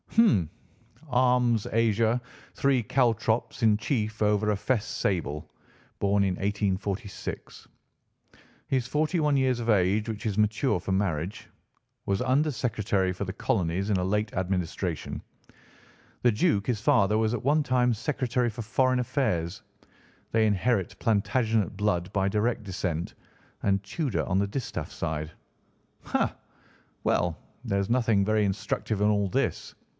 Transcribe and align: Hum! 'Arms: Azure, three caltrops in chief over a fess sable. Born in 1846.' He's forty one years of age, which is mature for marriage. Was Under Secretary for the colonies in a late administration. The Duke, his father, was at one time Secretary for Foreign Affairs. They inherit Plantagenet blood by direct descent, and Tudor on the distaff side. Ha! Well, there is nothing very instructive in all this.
Hum! 0.15 0.49
'Arms: 1.07 1.67
Azure, 1.67 2.19
three 2.55 2.81
caltrops 2.83 3.61
in 3.63 3.77
chief 3.77 4.21
over 4.21 4.49
a 4.51 4.57
fess 4.57 4.83
sable. 4.83 5.49
Born 5.99 6.23
in 6.23 6.33
1846.' 6.33 7.67
He's 8.67 8.87
forty 8.87 9.19
one 9.21 9.37
years 9.37 9.59
of 9.61 9.69
age, 9.69 10.09
which 10.09 10.25
is 10.25 10.37
mature 10.39 10.79
for 10.81 10.91
marriage. 10.91 11.47
Was 12.07 12.19
Under 12.21 12.51
Secretary 12.51 13.13
for 13.13 13.23
the 13.25 13.31
colonies 13.33 13.89
in 13.89 13.95
a 13.97 14.03
late 14.03 14.33
administration. 14.33 15.21
The 16.23 16.31
Duke, 16.31 16.67
his 16.67 16.81
father, 16.81 17.17
was 17.17 17.33
at 17.33 17.43
one 17.43 17.63
time 17.63 17.93
Secretary 17.93 18.49
for 18.49 18.63
Foreign 18.63 18.99
Affairs. 18.99 19.61
They 20.31 20.45
inherit 20.45 20.97
Plantagenet 20.99 21.77
blood 21.77 22.11
by 22.11 22.27
direct 22.27 22.63
descent, 22.63 23.13
and 23.63 23.81
Tudor 23.83 24.25
on 24.25 24.39
the 24.39 24.47
distaff 24.47 24.91
side. 24.91 25.31
Ha! 26.05 26.35
Well, 27.03 27.37
there 27.63 27.79
is 27.79 27.89
nothing 27.89 28.25
very 28.25 28.43
instructive 28.43 28.99
in 28.99 29.07
all 29.07 29.29
this. 29.29 29.73